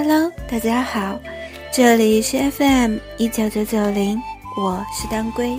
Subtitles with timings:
[0.00, 1.18] Hello，大家好，
[1.72, 4.16] 这里是 FM 一九九九零，
[4.56, 5.58] 我是当归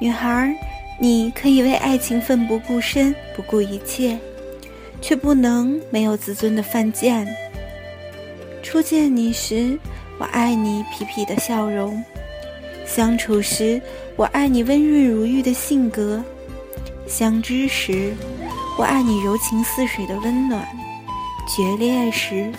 [0.00, 0.52] 女孩。
[0.98, 4.18] 你可以为爱情奋不顾身，不顾一切，
[5.00, 7.24] 却不能没有自尊的犯贱。
[8.64, 9.78] 初见你时，
[10.18, 12.02] 我爱你痞痞的笑容；
[12.84, 13.80] 相处时，
[14.16, 16.20] 我爱你温润如玉的性格；
[17.06, 18.12] 相知时，
[18.76, 20.64] 我爱你柔情似水的温暖；
[21.46, 22.50] 决裂时，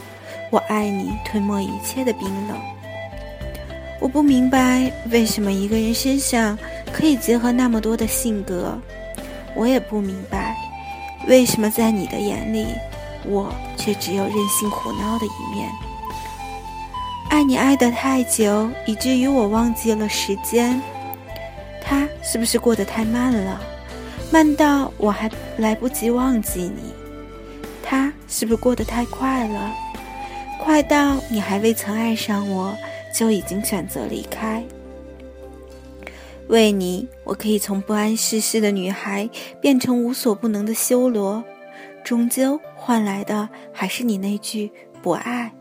[0.52, 2.56] 我爱你吞没一切的冰冷。
[4.00, 6.58] 我不明白为什么一个人身上
[6.92, 8.78] 可以结合那么多的性格，
[9.56, 10.56] 我也不明白
[11.28, 12.68] 为什么在你的眼里，
[13.26, 15.70] 我却只有任性胡闹的一面。
[17.30, 20.82] 爱你爱得太久，以至于我忘记了时间。
[21.82, 23.62] 他是不是过得太慢了？
[24.32, 26.94] 慢到我还来不及忘记你。
[27.84, 29.72] 他是不是过得太快了？
[30.64, 32.78] 快到你还未曾爱上我，
[33.12, 34.64] 就已经选择离开。
[36.50, 39.28] 为你，我可以从不谙世事的女孩
[39.60, 41.44] 变成无所不能的修罗，
[42.04, 45.52] 终究换来的还是你那句不爱。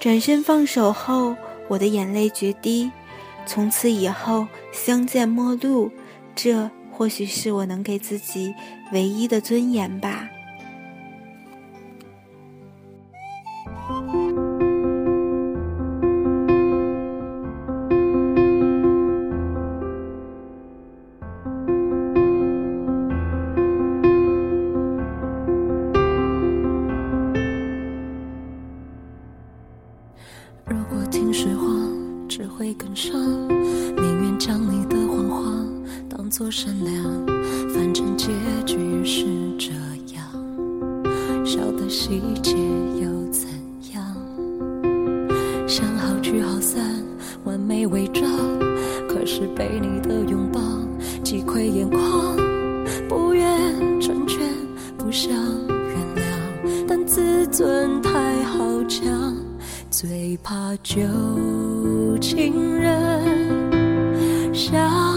[0.00, 1.36] 转身放手后，
[1.68, 2.90] 我的眼泪决堤。
[3.46, 5.92] 从此以后，相见陌路，
[6.34, 8.52] 这或许是我能给自己
[8.92, 10.28] 唯一的尊严吧。
[30.68, 31.64] 如果听实话，
[32.28, 33.14] 只会更伤。
[33.48, 35.52] 宁愿将你的谎话
[36.08, 37.04] 当作善良，
[37.72, 38.26] 反正结
[38.64, 39.24] 局是
[39.56, 39.72] 这
[40.14, 40.26] 样。
[41.44, 42.56] 小的细节
[43.00, 43.48] 又怎
[43.94, 44.16] 样？
[45.68, 46.82] 想好聚好散，
[47.44, 48.28] 完美伪装。
[49.08, 50.60] 可是被你的拥抱
[51.22, 52.36] 击溃眼眶，
[53.08, 54.40] 不愿成全，
[54.98, 59.32] 不想原谅，但自尊太好强，
[59.98, 61.00] 最怕旧
[62.20, 64.52] 情人。
[64.52, 65.16] 想。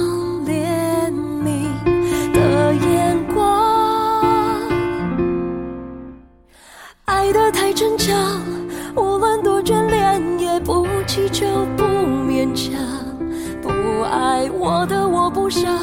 [7.75, 8.41] 逞强，
[8.95, 11.46] 无论多眷恋，也不祈求，
[11.78, 12.78] 不勉强。
[13.61, 13.69] 不
[14.01, 15.79] 爱我的我不想，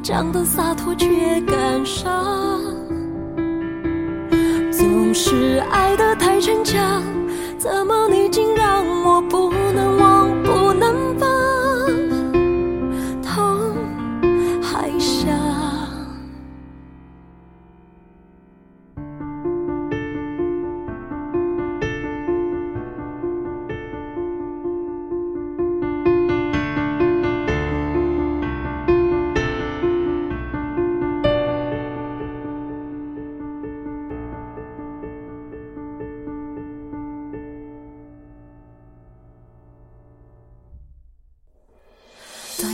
[0.00, 2.24] 讲的洒脱却感伤。
[4.70, 7.02] 总是爱的太逞强，
[7.64, 8.28] 怎么你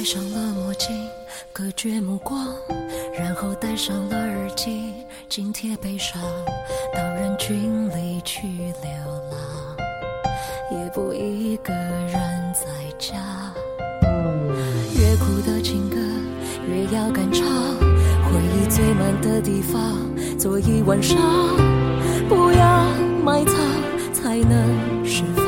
[0.00, 0.96] 戴上了墨镜，
[1.52, 2.56] 隔绝目光，
[3.14, 4.94] 然后戴上了耳机，
[5.28, 6.18] 紧贴悲伤。
[6.94, 8.90] 到人群里去流
[9.30, 9.76] 浪，
[10.70, 12.14] 也不一个人
[12.54, 12.66] 在
[12.98, 13.52] 家。
[14.98, 15.96] 越苦的情歌，
[16.66, 17.44] 越要敢唱。
[17.44, 19.98] 回忆最满的地方，
[20.38, 21.18] 坐一晚上。
[22.26, 22.86] 不要
[23.22, 23.54] 埋藏，
[24.14, 25.44] 才能释放。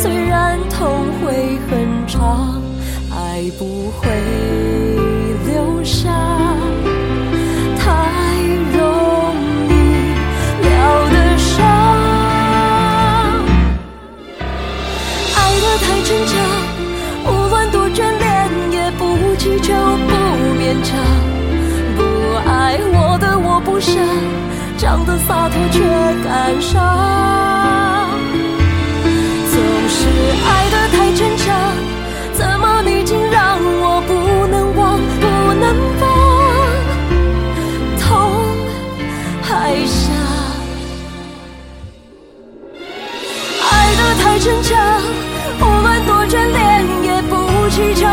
[0.00, 0.90] 虽然痛
[1.20, 1.83] 会很。
[3.44, 4.08] 爱不会
[5.44, 6.08] 留下
[7.78, 7.84] 太
[8.72, 8.80] 容
[9.68, 9.72] 易
[10.62, 10.72] 了
[11.10, 11.60] 的伤，
[15.34, 16.32] 爱的太逞强，
[17.26, 19.02] 无论多眷恋也不
[19.36, 20.14] 祈求，不
[20.58, 20.96] 勉强。
[21.98, 22.00] 不
[22.48, 23.94] 爱我的我不想，
[24.78, 25.82] 讲的洒脱却
[26.24, 26.72] 感伤。
[29.52, 29.60] 总
[29.90, 30.08] 是
[30.46, 31.43] 爱的太真。
[44.44, 44.76] 争吵
[45.58, 48.06] 无论多眷恋也不祈求